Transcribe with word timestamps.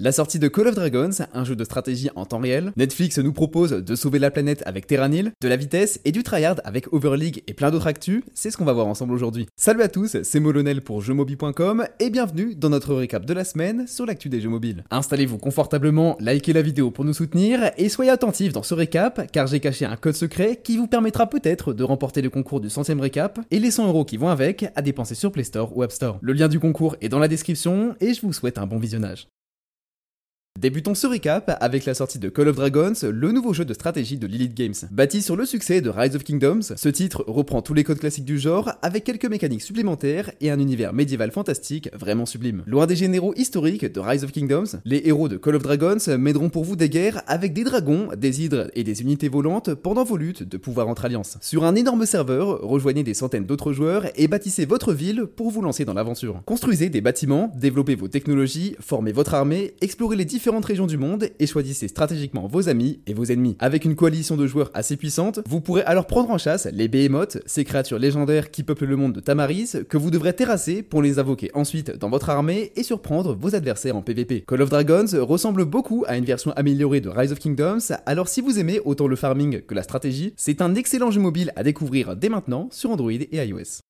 La 0.00 0.12
sortie 0.12 0.38
de 0.38 0.46
Call 0.46 0.68
of 0.68 0.76
Dragons, 0.76 1.10
un 1.34 1.42
jeu 1.42 1.56
de 1.56 1.64
stratégie 1.64 2.08
en 2.14 2.24
temps 2.24 2.38
réel, 2.38 2.70
Netflix 2.76 3.18
nous 3.18 3.32
propose 3.32 3.72
de 3.72 3.96
sauver 3.96 4.20
la 4.20 4.30
planète 4.30 4.62
avec 4.64 4.86
Terranil, 4.86 5.32
de 5.40 5.48
la 5.48 5.56
vitesse 5.56 6.00
et 6.04 6.12
du 6.12 6.22
tryhard 6.22 6.60
avec 6.62 6.92
Overleague 6.92 7.42
et 7.48 7.52
plein 7.52 7.72
d'autres 7.72 7.88
actus, 7.88 8.22
c'est 8.32 8.52
ce 8.52 8.56
qu'on 8.56 8.64
va 8.64 8.72
voir 8.72 8.86
ensemble 8.86 9.12
aujourd'hui. 9.12 9.48
Salut 9.56 9.82
à 9.82 9.88
tous, 9.88 10.18
c'est 10.22 10.38
Molonel 10.38 10.82
pour 10.82 11.00
jeuxmobile.com 11.00 11.84
et 11.98 12.10
bienvenue 12.10 12.54
dans 12.54 12.68
notre 12.68 12.94
récap 12.94 13.24
de 13.24 13.34
la 13.34 13.42
semaine 13.42 13.88
sur 13.88 14.06
l'actu 14.06 14.28
des 14.28 14.40
jeux 14.40 14.48
mobiles. 14.48 14.84
Installez-vous 14.92 15.38
confortablement, 15.38 16.16
likez 16.20 16.52
la 16.52 16.62
vidéo 16.62 16.92
pour 16.92 17.04
nous 17.04 17.12
soutenir 17.12 17.72
et 17.76 17.88
soyez 17.88 18.12
attentifs 18.12 18.52
dans 18.52 18.62
ce 18.62 18.74
récap 18.74 19.28
car 19.32 19.48
j'ai 19.48 19.58
caché 19.58 19.84
un 19.84 19.96
code 19.96 20.14
secret 20.14 20.60
qui 20.62 20.76
vous 20.76 20.86
permettra 20.86 21.28
peut-être 21.28 21.72
de 21.72 21.82
remporter 21.82 22.22
le 22.22 22.30
concours 22.30 22.60
du 22.60 22.70
centième 22.70 23.00
récap 23.00 23.40
et 23.50 23.58
les 23.58 23.72
100 23.72 23.88
euros 23.88 24.04
qui 24.04 24.16
vont 24.16 24.28
avec 24.28 24.70
à 24.76 24.82
dépenser 24.82 25.16
sur 25.16 25.32
Play 25.32 25.42
Store 25.42 25.76
ou 25.76 25.82
App 25.82 25.90
Store. 25.90 26.20
Le 26.20 26.34
lien 26.34 26.46
du 26.46 26.60
concours 26.60 26.94
est 27.00 27.08
dans 27.08 27.18
la 27.18 27.26
description 27.26 27.96
et 28.00 28.14
je 28.14 28.20
vous 28.20 28.32
souhaite 28.32 28.58
un 28.58 28.66
bon 28.68 28.78
visionnage. 28.78 29.26
Débutons 30.58 30.96
ce 30.96 31.06
recap 31.06 31.56
avec 31.60 31.84
la 31.84 31.94
sortie 31.94 32.18
de 32.18 32.28
Call 32.28 32.48
of 32.48 32.56
Dragons, 32.56 32.92
le 33.04 33.30
nouveau 33.30 33.52
jeu 33.52 33.64
de 33.64 33.72
stratégie 33.72 34.18
de 34.18 34.26
Lilith 34.26 34.54
Games. 34.54 34.74
Bâti 34.90 35.22
sur 35.22 35.36
le 35.36 35.46
succès 35.46 35.80
de 35.80 35.88
Rise 35.88 36.16
of 36.16 36.24
Kingdoms, 36.24 36.74
ce 36.74 36.88
titre 36.88 37.24
reprend 37.28 37.62
tous 37.62 37.74
les 37.74 37.84
codes 37.84 38.00
classiques 38.00 38.24
du 38.24 38.40
genre 38.40 38.72
avec 38.82 39.04
quelques 39.04 39.26
mécaniques 39.26 39.62
supplémentaires 39.62 40.32
et 40.40 40.50
un 40.50 40.58
univers 40.58 40.92
médiéval 40.92 41.30
fantastique 41.30 41.88
vraiment 41.94 42.26
sublime. 42.26 42.64
Loin 42.66 42.88
des 42.88 42.96
généraux 42.96 43.34
historiques 43.36 43.84
de 43.84 44.00
Rise 44.00 44.24
of 44.24 44.32
Kingdoms, 44.32 44.80
les 44.84 45.02
héros 45.04 45.28
de 45.28 45.36
Call 45.36 45.54
of 45.54 45.62
Dragons 45.62 46.18
mèneront 46.18 46.48
pour 46.48 46.64
vous 46.64 46.74
des 46.74 46.88
guerres 46.88 47.22
avec 47.28 47.52
des 47.52 47.62
dragons, 47.62 48.08
des 48.16 48.42
hydres 48.42 48.68
et 48.74 48.82
des 48.82 49.00
unités 49.00 49.28
volantes 49.28 49.74
pendant 49.74 50.02
vos 50.02 50.16
luttes 50.16 50.42
de 50.42 50.56
pouvoir 50.56 50.88
entre 50.88 51.04
alliances. 51.04 51.38
Sur 51.40 51.62
un 51.62 51.76
énorme 51.76 52.04
serveur, 52.04 52.62
rejoignez 52.62 53.04
des 53.04 53.14
centaines 53.14 53.46
d'autres 53.46 53.72
joueurs 53.72 54.06
et 54.16 54.26
bâtissez 54.26 54.66
votre 54.66 54.92
ville 54.92 55.26
pour 55.36 55.52
vous 55.52 55.62
lancer 55.62 55.84
dans 55.84 55.94
l'aventure. 55.94 56.42
Construisez 56.46 56.88
des 56.88 57.00
bâtiments, 57.00 57.52
développez 57.54 57.94
vos 57.94 58.08
technologies, 58.08 58.74
formez 58.80 59.12
votre 59.12 59.34
armée, 59.34 59.74
explorez 59.80 60.16
les 60.16 60.24
différents 60.24 60.47
régions 60.48 60.86
du 60.86 60.98
monde 60.98 61.28
et 61.38 61.46
choisissez 61.46 61.88
stratégiquement 61.88 62.46
vos 62.46 62.68
amis 62.68 63.00
et 63.06 63.14
vos 63.14 63.24
ennemis. 63.24 63.56
Avec 63.58 63.84
une 63.84 63.94
coalition 63.94 64.36
de 64.36 64.46
joueurs 64.46 64.70
assez 64.74 64.96
puissante, 64.96 65.40
vous 65.48 65.60
pourrez 65.60 65.82
alors 65.82 66.06
prendre 66.06 66.30
en 66.30 66.38
chasse 66.38 66.66
les 66.72 66.88
Behemoths, 66.88 67.38
ces 67.46 67.64
créatures 67.64 67.98
légendaires 67.98 68.50
qui 68.50 68.62
peuplent 68.62 68.86
le 68.86 68.96
monde 68.96 69.12
de 69.12 69.20
Tamaris, 69.20 69.72
que 69.88 69.96
vous 69.96 70.10
devrez 70.10 70.32
terrasser 70.32 70.82
pour 70.82 71.02
les 71.02 71.18
invoquer 71.18 71.50
ensuite 71.54 71.96
dans 71.96 72.10
votre 72.10 72.30
armée 72.30 72.72
et 72.76 72.82
surprendre 72.82 73.34
vos 73.34 73.54
adversaires 73.54 73.96
en 73.96 74.02
PvP. 74.02 74.44
Call 74.46 74.62
of 74.62 74.70
Dragons 74.70 75.06
ressemble 75.20 75.64
beaucoup 75.64 76.04
à 76.06 76.16
une 76.16 76.24
version 76.24 76.52
améliorée 76.52 77.00
de 77.00 77.08
Rise 77.08 77.32
of 77.32 77.38
Kingdoms, 77.38 77.94
alors 78.06 78.28
si 78.28 78.40
vous 78.40 78.58
aimez 78.58 78.80
autant 78.84 79.06
le 79.06 79.16
farming 79.16 79.62
que 79.62 79.74
la 79.74 79.82
stratégie, 79.82 80.32
c'est 80.36 80.62
un 80.62 80.74
excellent 80.74 81.10
jeu 81.10 81.20
mobile 81.20 81.52
à 81.56 81.62
découvrir 81.62 82.16
dès 82.16 82.28
maintenant 82.28 82.68
sur 82.72 82.90
Android 82.90 83.12
et 83.12 83.28
iOS. 83.32 83.87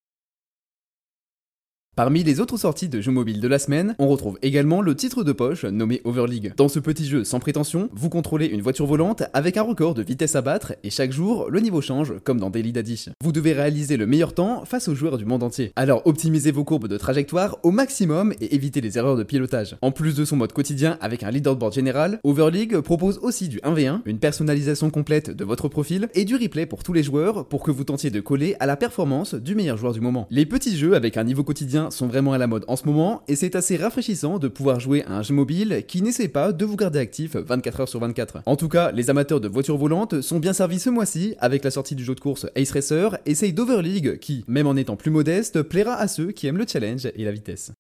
Parmi 1.99 2.23
les 2.23 2.39
autres 2.39 2.59
sorties 2.59 2.89
de 2.89 3.01
jeux 3.01 3.11
mobiles 3.11 3.41
de 3.41 3.49
la 3.49 3.59
semaine, 3.59 3.97
on 3.99 4.07
retrouve 4.07 4.39
également 4.41 4.83
le 4.83 4.95
titre 4.95 5.25
de 5.25 5.33
poche 5.33 5.65
nommé 5.65 6.01
Overleague. 6.05 6.53
Dans 6.57 6.69
ce 6.69 6.79
petit 6.79 7.05
jeu 7.05 7.25
sans 7.25 7.41
prétention, 7.41 7.89
vous 7.93 8.09
contrôlez 8.09 8.47
une 8.47 8.63
voiture 8.63 8.87
volante 8.87 9.25
avec 9.33 9.57
un 9.57 9.63
record 9.63 9.95
de 9.95 10.05
vitesse 10.05 10.37
à 10.37 10.41
battre 10.41 10.75
et 10.85 10.91
chaque 10.91 11.11
jour, 11.11 11.51
le 11.51 11.59
niveau 11.59 11.81
change 11.81 12.15
comme 12.23 12.39
dans 12.39 12.51
Daily 12.51 12.71
Daddy. 12.71 13.07
Vous 13.21 13.33
devez 13.33 13.53
réaliser 13.53 13.97
le 13.97 14.07
meilleur 14.07 14.33
temps 14.33 14.65
face 14.65 14.87
aux 14.87 14.95
joueurs 14.95 15.19
du 15.19 15.25
monde 15.25 15.43
entier. 15.43 15.73
Alors 15.75 16.07
optimisez 16.07 16.53
vos 16.53 16.63
courbes 16.63 16.87
de 16.87 16.97
trajectoire 16.97 17.59
au 17.65 17.73
maximum 17.73 18.33
et 18.41 18.55
évitez 18.55 18.81
les 18.81 18.97
erreurs 18.97 19.17
de 19.17 19.25
pilotage. 19.25 19.77
En 19.83 19.91
plus 19.91 20.15
de 20.15 20.25
son 20.25 20.37
mode 20.37 20.53
quotidien 20.53 20.99
avec 21.01 21.25
un 21.25 21.33
leaderboard 21.33 21.75
général, 21.75 22.21
Overleague 22.23 22.79
propose 22.79 23.19
aussi 23.23 23.49
du 23.49 23.59
1v1, 23.59 24.03
une 24.05 24.21
personnalisation 24.21 24.91
complète 24.91 25.31
de 25.31 25.45
votre 25.45 25.67
profil 25.67 26.09
et 26.15 26.25
du 26.25 26.37
replay 26.37 26.65
pour 26.65 26.85
tous 26.85 26.93
les 26.93 27.03
joueurs 27.03 27.49
pour 27.49 27.65
que 27.65 27.73
vous 27.73 27.83
tentiez 27.83 28.11
de 28.11 28.21
coller 28.21 28.55
à 28.61 28.67
la 28.67 28.77
performance 28.77 29.35
du 29.35 29.57
meilleur 29.57 29.77
joueur 29.77 29.95
du 29.95 30.01
moment. 30.01 30.29
Les 30.31 30.47
petits 30.47 30.77
jeux 30.77 30.95
avec 30.95 31.17
un 31.17 31.25
niveau 31.25 31.43
quotidien 31.43 31.88
sont 31.91 32.07
vraiment 32.07 32.33
à 32.33 32.39
la 32.39 32.47
mode 32.47 32.65
en 32.69 32.77
ce 32.77 32.85
moment 32.85 33.23
et 33.29 33.37
c'est 33.37 33.57
assez 33.57 33.77
rafraîchissant 33.77 34.39
de 34.39 34.49
pouvoir 34.49 34.81
jouer 34.81 35.05
à 35.05 35.13
un 35.13 35.23
jeu 35.23 35.35
mobile 35.35 35.85
qui 35.87 36.03
n'essaie 36.03 36.29
pas 36.29 36.53
de 36.53 36.65
vous 36.65 36.77
garder 36.77 36.99
actif 36.99 37.37
24 37.37 37.81
heures 37.81 37.89
sur 37.89 38.01
24. 38.01 38.43
En 38.47 38.57
tout 38.57 38.69
cas, 38.69 38.93
les 38.93 39.11
amateurs 39.11 39.41
de 39.41 39.49
voitures 39.49 39.77
volantes 39.77 40.21
sont 40.21 40.39
bien 40.39 40.53
servis 40.53 40.81
ce 40.81 40.91
mois-ci 40.91 41.35
avec 41.39 41.65
la 41.65 41.71
sortie 41.71 41.95
du 41.95 42.05
jeu 42.05 42.15
de 42.15 42.21
course 42.21 42.47
Ace 42.55 42.73
Racer 42.73 43.19
et 43.27 43.53
d'Overleague 43.53 44.19
qui, 44.19 44.45
même 44.47 44.67
en 44.67 44.77
étant 44.77 44.97
plus 44.97 45.11
modeste, 45.11 45.63
plaira 45.63 45.95
à 45.95 46.09
ceux 46.09 46.33
qui 46.33 46.47
aiment 46.47 46.59
le 46.59 46.67
challenge 46.67 47.07
et 47.07 47.25
la 47.25 47.33
vitesse. 47.33 47.73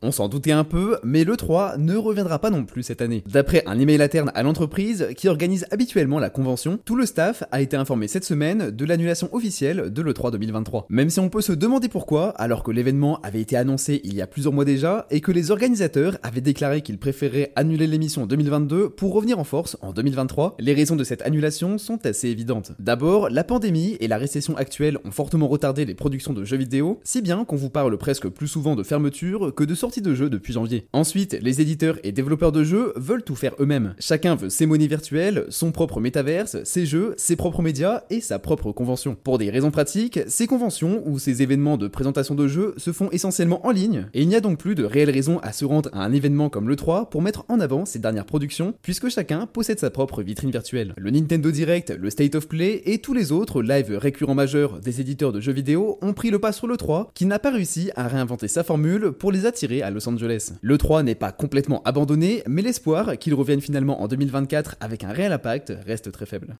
On 0.00 0.12
s'en 0.12 0.28
doutait 0.28 0.52
un 0.52 0.62
peu, 0.62 0.96
mais 1.02 1.24
le 1.24 1.36
3 1.36 1.76
ne 1.76 1.96
reviendra 1.96 2.38
pas 2.38 2.50
non 2.50 2.64
plus 2.64 2.84
cette 2.84 3.02
année. 3.02 3.24
D'après 3.26 3.64
un 3.66 3.80
email 3.80 4.00
interne 4.00 4.30
à 4.36 4.44
l'entreprise 4.44 5.08
qui 5.16 5.26
organise 5.26 5.66
habituellement 5.72 6.20
la 6.20 6.30
convention, 6.30 6.78
tout 6.84 6.94
le 6.94 7.04
staff 7.04 7.42
a 7.50 7.60
été 7.60 7.76
informé 7.76 8.06
cette 8.06 8.24
semaine 8.24 8.70
de 8.70 8.84
l'annulation 8.84 9.28
officielle 9.32 9.92
de 9.92 10.02
l'E3 10.02 10.30
2023. 10.30 10.86
Même 10.88 11.10
si 11.10 11.18
on 11.18 11.28
peut 11.28 11.40
se 11.40 11.50
demander 11.50 11.88
pourquoi, 11.88 12.28
alors 12.28 12.62
que 12.62 12.70
l'événement 12.70 13.18
avait 13.22 13.40
été 13.40 13.56
annoncé 13.56 14.00
il 14.04 14.14
y 14.14 14.22
a 14.22 14.28
plusieurs 14.28 14.52
mois 14.52 14.64
déjà 14.64 15.08
et 15.10 15.20
que 15.20 15.32
les 15.32 15.50
organisateurs 15.50 16.16
avaient 16.22 16.40
déclaré 16.40 16.82
qu'ils 16.82 16.98
préféraient 16.98 17.50
annuler 17.56 17.88
l'émission 17.88 18.24
2022 18.24 18.90
pour 18.90 19.12
revenir 19.12 19.40
en 19.40 19.44
force 19.44 19.76
en 19.82 19.92
2023, 19.92 20.58
les 20.60 20.74
raisons 20.74 20.94
de 20.94 21.02
cette 21.02 21.22
annulation 21.22 21.76
sont 21.76 22.06
assez 22.06 22.28
évidentes. 22.28 22.70
D'abord, 22.78 23.30
la 23.30 23.42
pandémie 23.42 23.96
et 23.98 24.06
la 24.06 24.18
récession 24.18 24.56
actuelle 24.56 24.98
ont 25.04 25.10
fortement 25.10 25.48
retardé 25.48 25.84
les 25.84 25.96
productions 25.96 26.34
de 26.34 26.44
jeux 26.44 26.56
vidéo, 26.56 27.00
si 27.02 27.20
bien 27.20 27.44
qu'on 27.44 27.56
vous 27.56 27.68
parle 27.68 27.98
presque 27.98 28.28
plus 28.28 28.46
souvent 28.46 28.76
de 28.76 28.84
fermeture 28.84 29.52
que 29.52 29.64
de 29.64 29.74
sortie 29.74 29.87
de 29.96 30.14
jeu 30.14 30.30
depuis 30.30 30.52
janvier. 30.52 30.86
Ensuite, 30.92 31.38
les 31.40 31.60
éditeurs 31.60 31.98
et 32.04 32.12
développeurs 32.12 32.52
de 32.52 32.62
jeux 32.62 32.92
veulent 32.96 33.24
tout 33.24 33.34
faire 33.34 33.54
eux-mêmes. 33.58 33.94
Chacun 33.98 34.34
veut 34.34 34.50
ses 34.50 34.66
monnaies 34.66 34.86
virtuelles, 34.86 35.46
son 35.48 35.72
propre 35.72 36.00
métaverse, 36.00 36.62
ses 36.64 36.86
jeux, 36.86 37.14
ses 37.16 37.36
propres 37.36 37.62
médias 37.62 38.02
et 38.10 38.20
sa 38.20 38.38
propre 38.38 38.72
convention. 38.72 39.16
Pour 39.24 39.38
des 39.38 39.50
raisons 39.50 39.70
pratiques, 39.70 40.20
ces 40.28 40.46
conventions 40.46 41.02
ou 41.06 41.18
ces 41.18 41.42
événements 41.42 41.78
de 41.78 41.88
présentation 41.88 42.34
de 42.34 42.46
jeux 42.46 42.74
se 42.76 42.92
font 42.92 43.08
essentiellement 43.10 43.66
en 43.66 43.70
ligne 43.70 44.06
et 44.14 44.22
il 44.22 44.28
n'y 44.28 44.36
a 44.36 44.40
donc 44.40 44.58
plus 44.58 44.74
de 44.74 44.84
réelle 44.84 45.10
raison 45.10 45.38
à 45.40 45.52
se 45.52 45.64
rendre 45.64 45.88
à 45.92 46.04
un 46.04 46.12
événement 46.12 46.50
comme 46.50 46.68
le 46.68 46.76
3 46.76 47.10
pour 47.10 47.22
mettre 47.22 47.44
en 47.48 47.60
avant 47.60 47.86
ses 47.86 47.98
dernières 47.98 48.26
productions 48.26 48.74
puisque 48.82 49.08
chacun 49.08 49.46
possède 49.46 49.78
sa 49.78 49.90
propre 49.90 50.22
vitrine 50.22 50.50
virtuelle. 50.50 50.94
Le 50.96 51.10
Nintendo 51.10 51.50
Direct, 51.50 51.90
le 51.90 52.10
State 52.10 52.34
of 52.34 52.48
Play 52.48 52.82
et 52.84 52.98
tous 52.98 53.14
les 53.14 53.32
autres 53.32 53.62
lives 53.62 53.96
récurrents 53.96 54.34
majeurs 54.34 54.80
des 54.80 55.00
éditeurs 55.00 55.32
de 55.32 55.40
jeux 55.40 55.52
vidéo 55.52 55.98
ont 56.02 56.12
pris 56.12 56.30
le 56.30 56.38
pas 56.38 56.52
sur 56.52 56.66
le 56.66 56.76
3 56.76 57.10
qui 57.14 57.26
n'a 57.26 57.38
pas 57.38 57.50
réussi 57.50 57.90
à 57.96 58.08
réinventer 58.08 58.48
sa 58.48 58.64
formule 58.64 59.12
pour 59.12 59.32
les 59.32 59.46
attirer 59.46 59.77
à 59.82 59.90
Los 59.90 60.08
Angeles. 60.08 60.52
Le 60.60 60.78
3 60.78 61.02
n'est 61.02 61.14
pas 61.14 61.32
complètement 61.32 61.82
abandonné, 61.84 62.42
mais 62.46 62.62
l'espoir 62.62 63.18
qu'il 63.18 63.34
revienne 63.34 63.60
finalement 63.60 64.00
en 64.02 64.08
2024 64.08 64.76
avec 64.80 65.04
un 65.04 65.12
réel 65.12 65.32
impact 65.32 65.72
reste 65.86 66.12
très 66.12 66.26
faible. 66.26 66.56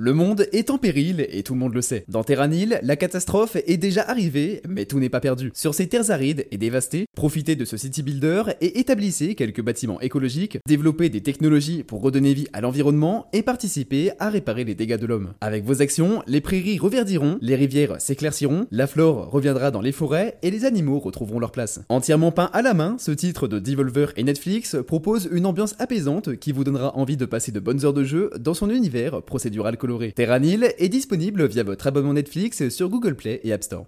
Le 0.00 0.14
monde 0.14 0.46
est 0.52 0.70
en 0.70 0.78
péril 0.78 1.26
et 1.28 1.42
tout 1.42 1.54
le 1.54 1.58
monde 1.58 1.74
le 1.74 1.82
sait. 1.82 2.04
Dans 2.06 2.22
Terranil, 2.22 2.78
la 2.84 2.94
catastrophe 2.94 3.56
est 3.66 3.78
déjà 3.78 4.08
arrivée, 4.08 4.62
mais 4.68 4.84
tout 4.84 5.00
n'est 5.00 5.08
pas 5.08 5.18
perdu. 5.18 5.50
Sur 5.54 5.74
ces 5.74 5.88
terres 5.88 6.12
arides 6.12 6.46
et 6.52 6.56
dévastées, 6.56 7.06
profitez 7.16 7.56
de 7.56 7.64
ce 7.64 7.76
city 7.76 8.04
builder 8.04 8.44
et 8.60 8.78
établissez 8.78 9.34
quelques 9.34 9.60
bâtiments 9.60 10.00
écologiques, 10.00 10.58
développez 10.68 11.08
des 11.08 11.20
technologies 11.20 11.82
pour 11.82 12.00
redonner 12.00 12.32
vie 12.32 12.46
à 12.52 12.60
l'environnement 12.60 13.26
et 13.32 13.42
participez 13.42 14.12
à 14.20 14.30
réparer 14.30 14.62
les 14.62 14.76
dégâts 14.76 15.00
de 15.00 15.06
l'homme. 15.06 15.32
Avec 15.40 15.64
vos 15.64 15.82
actions, 15.82 16.22
les 16.28 16.40
prairies 16.40 16.78
reverdiront, 16.78 17.36
les 17.40 17.56
rivières 17.56 18.00
s'éclairciront, 18.00 18.68
la 18.70 18.86
flore 18.86 19.32
reviendra 19.32 19.72
dans 19.72 19.80
les 19.80 19.90
forêts 19.90 20.38
et 20.44 20.52
les 20.52 20.64
animaux 20.64 21.00
retrouveront 21.00 21.40
leur 21.40 21.50
place. 21.50 21.80
Entièrement 21.88 22.30
peint 22.30 22.50
à 22.52 22.62
la 22.62 22.72
main, 22.72 22.94
ce 23.00 23.10
titre 23.10 23.48
de 23.48 23.58
Devolver 23.58 24.12
et 24.16 24.22
Netflix 24.22 24.76
propose 24.86 25.28
une 25.32 25.44
ambiance 25.44 25.74
apaisante 25.80 26.36
qui 26.36 26.52
vous 26.52 26.62
donnera 26.62 26.96
envie 26.96 27.16
de 27.16 27.26
passer 27.26 27.50
de 27.50 27.58
bonnes 27.58 27.84
heures 27.84 27.92
de 27.92 28.04
jeu 28.04 28.30
dans 28.38 28.54
son 28.54 28.70
univers 28.70 29.22
procédural 29.22 29.76
Terranil 30.14 30.74
est 30.78 30.88
disponible 30.88 31.46
via 31.46 31.62
votre 31.62 31.86
abonnement 31.86 32.14
Netflix 32.14 32.68
sur 32.68 32.88
Google 32.88 33.16
Play 33.16 33.40
et 33.44 33.52
App 33.52 33.62
Store. 33.62 33.86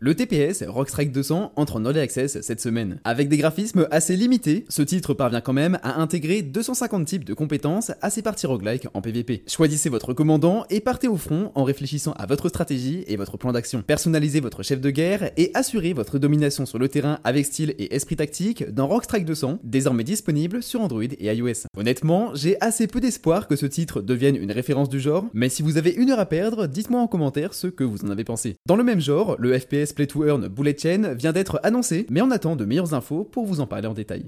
Le 0.00 0.14
TPS 0.14 0.62
Rockstrike 0.62 1.10
200 1.10 1.54
entre 1.56 1.76
en 1.76 1.84
Early 1.84 1.98
Access 1.98 2.40
cette 2.40 2.60
semaine. 2.60 3.00
Avec 3.02 3.28
des 3.28 3.36
graphismes 3.36 3.88
assez 3.90 4.14
limités, 4.14 4.64
ce 4.68 4.82
titre 4.82 5.12
parvient 5.12 5.40
quand 5.40 5.52
même 5.52 5.80
à 5.82 6.00
intégrer 6.00 6.42
250 6.42 7.04
types 7.04 7.24
de 7.24 7.34
compétences 7.34 7.90
à 8.00 8.08
ses 8.08 8.22
parties 8.22 8.46
roguelike 8.46 8.86
en 8.94 9.02
PvP. 9.02 9.42
Choisissez 9.48 9.88
votre 9.88 10.12
commandant 10.12 10.64
et 10.70 10.78
partez 10.78 11.08
au 11.08 11.16
front 11.16 11.50
en 11.56 11.64
réfléchissant 11.64 12.12
à 12.12 12.26
votre 12.26 12.48
stratégie 12.48 13.02
et 13.08 13.16
votre 13.16 13.38
plan 13.38 13.50
d'action. 13.50 13.82
Personnalisez 13.84 14.38
votre 14.38 14.62
chef 14.62 14.80
de 14.80 14.90
guerre 14.90 15.32
et 15.36 15.50
assurez 15.54 15.94
votre 15.94 16.20
domination 16.20 16.64
sur 16.64 16.78
le 16.78 16.88
terrain 16.88 17.18
avec 17.24 17.46
style 17.46 17.74
et 17.80 17.92
esprit 17.92 18.14
tactique 18.14 18.72
dans 18.72 18.86
Rockstrike 18.86 19.24
200, 19.24 19.58
désormais 19.64 20.04
disponible 20.04 20.62
sur 20.62 20.80
Android 20.80 21.02
et 21.02 21.34
iOS. 21.34 21.66
Honnêtement, 21.76 22.36
j'ai 22.36 22.56
assez 22.60 22.86
peu 22.86 23.00
d'espoir 23.00 23.48
que 23.48 23.56
ce 23.56 23.66
titre 23.66 24.00
devienne 24.00 24.36
une 24.36 24.52
référence 24.52 24.90
du 24.90 25.00
genre, 25.00 25.26
mais 25.34 25.48
si 25.48 25.62
vous 25.62 25.76
avez 25.76 25.90
une 25.90 26.10
heure 26.10 26.20
à 26.20 26.26
perdre, 26.26 26.68
dites-moi 26.68 27.00
en 27.00 27.08
commentaire 27.08 27.52
ce 27.52 27.66
que 27.66 27.82
vous 27.82 28.04
en 28.04 28.10
avez 28.10 28.22
pensé. 28.22 28.54
Dans 28.64 28.76
le 28.76 28.84
même 28.84 29.00
genre, 29.00 29.34
le 29.40 29.58
FPS 29.58 29.87
Play 29.92 30.06
to 30.06 30.24
Earn 30.24 30.48
Bullet 30.48 30.76
Chain 30.78 31.14
vient 31.14 31.32
d'être 31.32 31.60
annoncé, 31.62 32.06
mais 32.10 32.22
on 32.22 32.30
attend 32.30 32.56
de 32.56 32.64
meilleures 32.64 32.94
infos 32.94 33.24
pour 33.24 33.46
vous 33.46 33.60
en 33.60 33.66
parler 33.66 33.88
en 33.88 33.94
détail. 33.94 34.26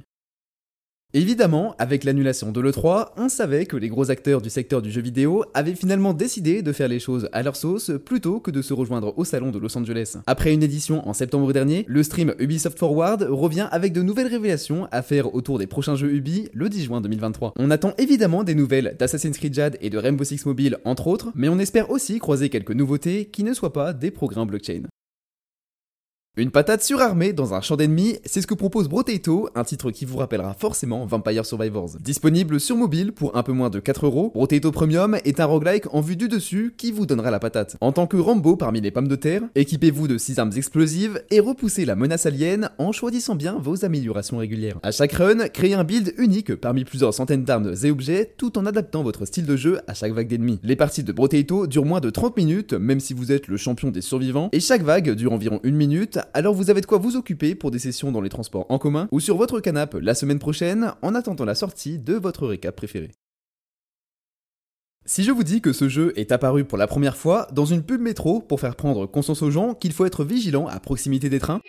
Évidemment, 1.12 1.74
avec 1.80 2.04
l'annulation 2.04 2.52
de 2.52 2.60
l'E3, 2.60 3.08
on 3.16 3.28
savait 3.28 3.66
que 3.66 3.76
les 3.76 3.88
gros 3.88 4.12
acteurs 4.12 4.40
du 4.40 4.48
secteur 4.48 4.80
du 4.80 4.92
jeu 4.92 5.00
vidéo 5.00 5.44
avaient 5.54 5.74
finalement 5.74 6.14
décidé 6.14 6.62
de 6.62 6.70
faire 6.70 6.86
les 6.86 7.00
choses 7.00 7.28
à 7.32 7.42
leur 7.42 7.56
sauce 7.56 7.90
plutôt 8.04 8.38
que 8.38 8.52
de 8.52 8.62
se 8.62 8.72
rejoindre 8.72 9.12
au 9.18 9.24
salon 9.24 9.50
de 9.50 9.58
Los 9.58 9.76
Angeles. 9.76 10.18
Après 10.28 10.54
une 10.54 10.62
édition 10.62 11.08
en 11.08 11.12
septembre 11.12 11.52
dernier, 11.52 11.84
le 11.88 12.04
stream 12.04 12.32
Ubisoft 12.38 12.78
Forward 12.78 13.26
revient 13.28 13.66
avec 13.72 13.92
de 13.92 14.02
nouvelles 14.02 14.28
révélations 14.28 14.86
à 14.92 15.02
faire 15.02 15.34
autour 15.34 15.58
des 15.58 15.66
prochains 15.66 15.96
jeux 15.96 16.12
Ubi 16.12 16.48
le 16.52 16.68
10 16.68 16.84
juin 16.84 17.00
2023. 17.00 17.54
On 17.58 17.72
attend 17.72 17.92
évidemment 17.98 18.44
des 18.44 18.54
nouvelles 18.54 18.94
d'Assassin's 18.96 19.36
Creed 19.36 19.54
Jade 19.54 19.78
et 19.80 19.90
de 19.90 19.98
Rainbow 19.98 20.22
Six 20.22 20.46
Mobile 20.46 20.78
entre 20.84 21.08
autres, 21.08 21.32
mais 21.34 21.48
on 21.48 21.58
espère 21.58 21.90
aussi 21.90 22.20
croiser 22.20 22.50
quelques 22.50 22.70
nouveautés 22.70 23.24
qui 23.24 23.42
ne 23.42 23.52
soient 23.52 23.72
pas 23.72 23.92
des 23.92 24.12
programmes 24.12 24.46
blockchain. 24.46 24.82
Une 26.36 26.52
patate 26.52 26.82
surarmée 26.82 27.34
dans 27.34 27.52
un 27.54 27.60
champ 27.60 27.76
d'ennemis, 27.76 28.16
c'est 28.24 28.40
ce 28.40 28.46
que 28.46 28.54
propose 28.54 28.88
Brotato, 28.88 29.50
un 29.56 29.64
titre 29.64 29.90
qui 29.90 30.06
vous 30.06 30.16
rappellera 30.16 30.54
forcément 30.54 31.04
Vampire 31.04 31.44
Survivors. 31.44 31.90
Disponible 32.00 32.60
sur 32.60 32.76
mobile 32.76 33.12
pour 33.12 33.36
un 33.36 33.42
peu 33.42 33.52
moins 33.52 33.68
de 33.68 33.78
4 33.78 34.06
euros, 34.06 34.30
Brotato 34.32 34.70
Premium 34.70 35.18
est 35.24 35.40
un 35.40 35.44
roguelike 35.44 35.92
en 35.92 36.00
vue 36.00 36.16
du 36.16 36.28
dessus 36.28 36.72
qui 36.78 36.92
vous 36.92 37.04
donnera 37.04 37.32
la 37.32 37.40
patate. 37.40 37.76
En 37.82 37.92
tant 37.92 38.06
que 38.06 38.16
Rambo 38.16 38.56
parmi 38.56 38.80
les 38.80 38.92
pommes 38.92 39.08
de 39.08 39.16
terre, 39.16 39.42
équipez-vous 39.56 40.06
de 40.06 40.16
6 40.16 40.38
armes 40.38 40.52
explosives 40.56 41.20
et 41.30 41.40
repoussez 41.40 41.84
la 41.84 41.96
menace 41.96 42.26
alien 42.26 42.70
en 42.78 42.92
choisissant 42.92 43.34
bien 43.34 43.58
vos 43.60 43.84
améliorations 43.84 44.38
régulières. 44.38 44.78
À 44.84 44.92
chaque 44.92 45.12
run, 45.12 45.48
créez 45.48 45.74
un 45.74 45.84
build 45.84 46.14
unique 46.16 46.54
parmi 46.54 46.84
plusieurs 46.84 47.12
centaines 47.12 47.44
d'armes 47.44 47.74
et 47.82 47.90
objets 47.90 48.32
tout 48.38 48.56
en 48.56 48.66
adaptant 48.66 49.02
votre 49.02 49.26
style 49.26 49.46
de 49.46 49.56
jeu 49.56 49.80
à 49.88 49.94
chaque 49.94 50.12
vague 50.12 50.28
d'ennemis. 50.28 50.60
Les 50.62 50.76
parties 50.76 51.02
de 51.02 51.12
Brotato 51.12 51.66
durent 51.66 51.84
moins 51.84 52.00
de 52.00 52.08
30 52.08 52.36
minutes, 52.36 52.72
même 52.72 53.00
si 53.00 53.14
vous 53.14 53.32
êtes 53.32 53.48
le 53.48 53.56
champion 53.56 53.90
des 53.90 54.00
survivants, 54.00 54.48
et 54.52 54.60
chaque 54.60 54.82
vague 54.82 55.10
dure 55.10 55.32
environ 55.32 55.58
une 55.64 55.76
minute 55.76 56.18
alors 56.34 56.54
vous 56.54 56.70
avez 56.70 56.80
de 56.80 56.86
quoi 56.86 56.98
vous 56.98 57.16
occuper 57.16 57.54
pour 57.54 57.70
des 57.70 57.78
sessions 57.78 58.12
dans 58.12 58.20
les 58.20 58.28
transports 58.28 58.66
en 58.68 58.78
commun 58.78 59.08
ou 59.10 59.20
sur 59.20 59.36
votre 59.36 59.60
canapé 59.60 59.98
la 60.00 60.14
semaine 60.14 60.38
prochaine 60.38 60.92
en 61.02 61.14
attendant 61.14 61.44
la 61.44 61.54
sortie 61.54 61.98
de 61.98 62.14
votre 62.14 62.46
récap 62.46 62.76
préféré. 62.76 63.10
Si 65.06 65.24
je 65.24 65.32
vous 65.32 65.42
dis 65.42 65.60
que 65.60 65.72
ce 65.72 65.88
jeu 65.88 66.12
est 66.16 66.30
apparu 66.30 66.64
pour 66.64 66.76
la 66.76 66.86
première 66.86 67.16
fois 67.16 67.48
dans 67.52 67.64
une 67.64 67.82
pub 67.82 68.00
métro 68.00 68.40
pour 68.40 68.60
faire 68.60 68.76
prendre 68.76 69.06
conscience 69.06 69.42
aux 69.42 69.50
gens 69.50 69.74
qu'il 69.74 69.92
faut 69.92 70.04
être 70.04 70.24
vigilant 70.24 70.66
à 70.66 70.78
proximité 70.78 71.30
des 71.30 71.40
trains, 71.40 71.60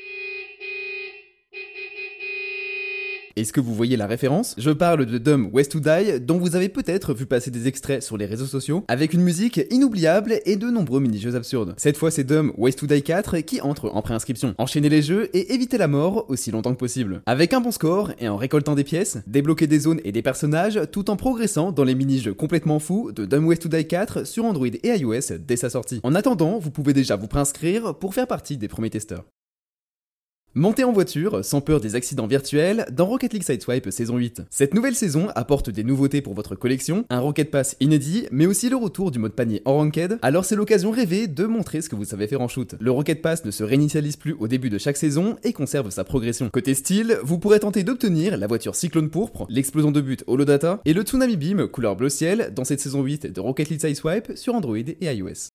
Est-ce 3.38 3.54
que 3.54 3.62
vous 3.62 3.74
voyez 3.74 3.96
la 3.96 4.08
référence? 4.08 4.56
Je 4.58 4.72
parle 4.72 5.06
de 5.06 5.18
Dumb 5.18 5.50
West 5.54 5.72
to 5.72 5.80
Die, 5.80 6.20
dont 6.20 6.38
vous 6.38 6.56
avez 6.56 6.68
peut-être 6.68 7.14
vu 7.14 7.26
passer 7.26 7.50
des 7.50 7.68
extraits 7.68 8.04
sur 8.04 8.18
les 8.18 8.26
réseaux 8.26 8.46
sociaux, 8.46 8.84
avec 8.90 9.14
une 9.14 9.22
musique 9.22 9.62
inoubliable 9.70 10.40
et 10.46 10.58
de 10.58 10.70
nombreux 10.70 11.00
mini-jeux 11.00 11.36
absurdes. 11.36 11.74
Cette 11.78 11.98
fois, 11.98 12.12
c'est 12.12 12.26
Dumb 12.26 12.52
West 12.58 12.80
to 12.80 12.88
Die 12.88 13.02
4 13.02 13.40
qui 13.40 13.62
entre 13.62 13.90
en 13.94 14.02
préinscription. 14.02 14.54
Enchaînez 14.58 14.90
les 14.90 15.02
jeux 15.02 15.30
et 15.34 15.54
évitez 15.54 15.78
la 15.78 15.88
mort 15.88 16.26
aussi 16.30 16.52
longtemps 16.52 16.74
que 16.74 16.80
possible. 16.80 17.22
Avec 17.26 17.54
un 17.54 17.62
bon 17.62 17.72
score 17.72 18.12
et 18.20 18.28
en 18.28 18.36
récoltant 18.36 18.76
des 18.76 18.84
pièces, 18.84 19.20
débloquez 19.28 19.68
des 19.68 19.80
zones 19.80 20.02
et 20.04 20.12
des 20.12 20.22
personnages 20.22 20.80
tout 20.92 21.10
en 21.10 21.16
progressant 21.16 21.72
dans 21.72 21.86
les 21.86 21.96
mini-jeux 21.96 22.34
complètement 22.34 22.80
fous 22.80 23.12
de 23.12 23.26
Dumb 23.26 23.46
West 23.46 23.62
to 23.62 23.70
Die 23.70 23.88
4 23.88 24.28
sur 24.28 24.44
Android 24.44 24.68
et 24.68 24.98
iOS 24.98 25.38
dès 25.40 25.56
sa 25.56 25.70
sortie. 25.70 26.02
En 26.04 26.16
attendant, 26.16 26.60
vous 26.60 26.72
pouvez 26.72 26.94
déjà 26.94 27.16
vous 27.16 27.28
préinscrire 27.28 27.96
pour 27.96 28.14
faire 28.14 28.28
partie 28.28 28.58
des 28.58 28.68
premiers 28.68 28.90
testeurs. 28.90 29.24
Montez 30.54 30.84
en 30.84 30.92
voiture, 30.92 31.46
sans 31.46 31.62
peur 31.62 31.80
des 31.80 31.96
accidents 31.96 32.28
virtuels, 32.28 32.86
dans 32.92 33.06
Rocket 33.06 33.32
League 33.32 33.44
Sideswipe 33.44 33.90
saison 33.90 34.18
8. 34.18 34.42
Cette 34.50 34.74
nouvelle 34.74 34.96
saison 34.96 35.30
apporte 35.34 35.70
des 35.70 35.86
nouveautés 35.86 36.22
pour 36.22 36.34
votre 36.34 36.56
collection, 36.56 37.06
un 37.10 37.22
Rocket 37.22 37.50
Pass 37.50 37.78
inédit, 37.80 38.28
mais 38.34 38.46
aussi 38.48 38.68
le 38.68 38.76
retour 38.76 39.12
du 39.12 39.20
mode 39.20 39.32
panier 39.32 39.62
en 39.64 39.78
ranked, 39.78 40.20
alors 40.22 40.44
c'est 40.44 40.58
l'occasion 40.58 40.92
rêvée 40.92 41.28
de 41.28 41.46
montrer 41.46 41.82
ce 41.82 41.88
que 41.88 41.96
vous 41.96 42.04
savez 42.04 42.28
faire 42.28 42.42
en 42.42 42.50
shoot. 42.50 42.76
Le 42.82 42.92
Rocket 42.92 43.22
Pass 43.22 43.46
ne 43.46 43.52
se 43.52 43.64
réinitialise 43.64 44.18
plus 44.18 44.34
au 44.34 44.50
début 44.50 44.70
de 44.70 44.78
chaque 44.78 44.98
saison 44.98 45.38
et 45.46 45.54
conserve 45.54 45.90
sa 45.90 46.04
progression. 46.04 46.50
Côté 46.50 46.74
style, 46.74 47.18
vous 47.24 47.40
pourrez 47.40 47.62
tenter 47.62 47.86
d'obtenir 47.86 48.36
la 48.36 48.48
voiture 48.48 48.76
Cyclone 48.76 49.10
Pourpre, 49.10 49.46
l'explosion 49.48 49.92
de 49.92 50.02
but 50.02 50.26
Holodata 50.28 50.82
et 50.84 50.92
le 50.92 51.04
Tsunami 51.04 51.38
Beam 51.38 51.70
couleur 51.70 51.96
bleu 51.96 52.10
ciel 52.10 52.52
dans 52.54 52.66
cette 52.66 52.82
saison 52.82 53.04
8 53.04 53.28
de 53.28 53.40
Rocket 53.40 53.70
League 53.70 53.80
Sideswipe 53.80 54.34
sur 54.36 54.54
Android 54.54 54.76
et 54.76 54.98
iOS. 55.16 55.48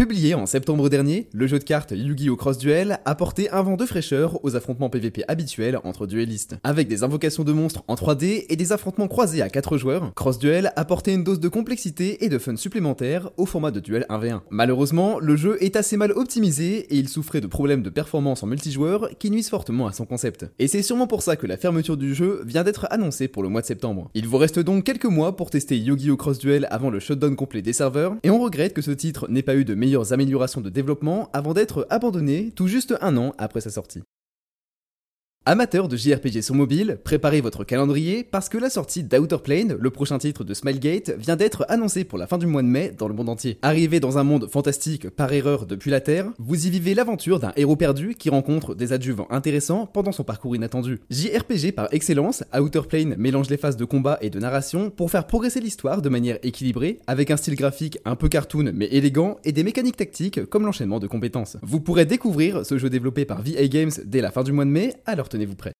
Publié 0.00 0.32
en 0.32 0.46
septembre 0.46 0.88
dernier, 0.88 1.28
le 1.30 1.46
jeu 1.46 1.58
de 1.58 1.64
cartes 1.64 1.92
Yu-Gi-Oh! 1.94 2.34
Cross 2.34 2.56
Duel 2.56 3.00
apportait 3.04 3.50
un 3.50 3.60
vent 3.60 3.76
de 3.76 3.84
fraîcheur 3.84 4.42
aux 4.42 4.56
affrontements 4.56 4.88
PvP 4.88 5.24
habituels 5.28 5.78
entre 5.84 6.06
duellistes. 6.06 6.56
Avec 6.64 6.88
des 6.88 7.02
invocations 7.02 7.44
de 7.44 7.52
monstres 7.52 7.84
en 7.86 7.96
3D 7.96 8.46
et 8.48 8.56
des 8.56 8.72
affrontements 8.72 9.08
croisés 9.08 9.42
à 9.42 9.50
4 9.50 9.76
joueurs, 9.76 10.14
Cross 10.14 10.38
Duel 10.38 10.72
apportait 10.74 11.12
une 11.12 11.22
dose 11.22 11.38
de 11.38 11.48
complexité 11.48 12.24
et 12.24 12.30
de 12.30 12.38
fun 12.38 12.56
supplémentaire 12.56 13.28
au 13.36 13.44
format 13.44 13.70
de 13.72 13.80
duel 13.80 14.06
1v1. 14.08 14.40
Malheureusement, 14.48 15.18
le 15.18 15.36
jeu 15.36 15.62
est 15.62 15.76
assez 15.76 15.98
mal 15.98 16.12
optimisé 16.12 16.78
et 16.78 16.96
il 16.96 17.10
souffrait 17.10 17.42
de 17.42 17.46
problèmes 17.46 17.82
de 17.82 17.90
performance 17.90 18.42
en 18.42 18.46
multijoueur 18.46 19.10
qui 19.18 19.30
nuisent 19.30 19.50
fortement 19.50 19.86
à 19.86 19.92
son 19.92 20.06
concept. 20.06 20.46
Et 20.58 20.66
c'est 20.66 20.80
sûrement 20.80 21.08
pour 21.08 21.20
ça 21.20 21.36
que 21.36 21.46
la 21.46 21.58
fermeture 21.58 21.98
du 21.98 22.14
jeu 22.14 22.42
vient 22.46 22.64
d'être 22.64 22.86
annoncée 22.88 23.28
pour 23.28 23.42
le 23.42 23.50
mois 23.50 23.60
de 23.60 23.66
septembre. 23.66 24.08
Il 24.14 24.26
vous 24.26 24.38
reste 24.38 24.60
donc 24.60 24.84
quelques 24.84 25.04
mois 25.04 25.36
pour 25.36 25.50
tester 25.50 25.76
Yu-Gi-Oh! 25.76 26.16
Cross 26.16 26.38
Duel 26.38 26.66
avant 26.70 26.88
le 26.88 27.00
shutdown 27.00 27.36
complet 27.36 27.60
des 27.60 27.74
serveurs, 27.74 28.16
et 28.22 28.30
on 28.30 28.40
regrette 28.40 28.72
que 28.72 28.80
ce 28.80 28.92
titre 28.92 29.28
n'ait 29.28 29.42
pas 29.42 29.56
eu 29.56 29.66
de 29.66 29.74
améliorations 30.12 30.60
de 30.60 30.70
développement 30.70 31.30
avant 31.32 31.54
d'être 31.54 31.86
abandonné 31.90 32.50
tout 32.54 32.66
juste 32.66 32.94
un 33.00 33.16
an 33.16 33.34
après 33.38 33.60
sa 33.60 33.70
sortie. 33.70 34.02
Amateurs 35.46 35.88
de 35.88 35.96
JRPG 35.96 36.42
sur 36.42 36.54
mobile, 36.54 36.98
préparez 37.02 37.40
votre 37.40 37.64
calendrier 37.64 38.24
parce 38.24 38.50
que 38.50 38.58
la 38.58 38.68
sortie 38.68 39.04
d'Outer 39.04 39.38
Plane, 39.42 39.74
le 39.80 39.90
prochain 39.90 40.18
titre 40.18 40.44
de 40.44 40.52
Smilegate, 40.52 41.16
vient 41.16 41.36
d'être 41.36 41.64
annoncée 41.70 42.04
pour 42.04 42.18
la 42.18 42.26
fin 42.26 42.36
du 42.36 42.44
mois 42.44 42.60
de 42.60 42.66
mai 42.66 42.92
dans 42.96 43.08
le 43.08 43.14
monde 43.14 43.30
entier. 43.30 43.58
Arrivé 43.62 44.00
dans 44.00 44.18
un 44.18 44.22
monde 44.22 44.50
fantastique 44.50 45.08
par 45.08 45.32
erreur 45.32 45.64
depuis 45.64 45.90
la 45.90 46.02
Terre, 46.02 46.26
vous 46.38 46.66
y 46.66 46.68
vivez 46.70 46.92
l'aventure 46.92 47.40
d'un 47.40 47.54
héros 47.56 47.76
perdu 47.76 48.16
qui 48.16 48.28
rencontre 48.28 48.74
des 48.74 48.92
adjuvants 48.92 49.28
intéressants 49.30 49.86
pendant 49.86 50.12
son 50.12 50.24
parcours 50.24 50.54
inattendu. 50.54 51.00
JRPG 51.08 51.72
par 51.72 51.88
excellence, 51.90 52.44
Outer 52.54 52.82
Plane 52.86 53.14
mélange 53.16 53.48
les 53.48 53.56
phases 53.56 53.78
de 53.78 53.86
combat 53.86 54.18
et 54.20 54.28
de 54.28 54.38
narration 54.38 54.90
pour 54.90 55.10
faire 55.10 55.26
progresser 55.26 55.60
l'histoire 55.60 56.02
de 56.02 56.10
manière 56.10 56.38
équilibrée, 56.42 56.98
avec 57.06 57.30
un 57.30 57.38
style 57.38 57.56
graphique 57.56 57.98
un 58.04 58.14
peu 58.14 58.28
cartoon 58.28 58.72
mais 58.74 58.88
élégant 58.90 59.38
et 59.44 59.52
des 59.52 59.64
mécaniques 59.64 59.96
tactiques 59.96 60.44
comme 60.50 60.66
l'enchaînement 60.66 60.98
de 60.98 61.06
compétences. 61.06 61.56
Vous 61.62 61.80
pourrez 61.80 62.04
découvrir 62.04 62.66
ce 62.66 62.76
jeu 62.76 62.90
développé 62.90 63.24
par 63.24 63.40
VA 63.40 63.66
Games 63.68 63.92
dès 64.04 64.20
la 64.20 64.30
fin 64.30 64.42
du 64.42 64.52
mois 64.52 64.66
de 64.66 64.70
mai, 64.70 64.92
alors 65.06 65.29
tenez-vous 65.30 65.56
prêts. 65.56 65.72